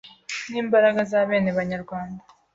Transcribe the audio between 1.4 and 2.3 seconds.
kanyarwanda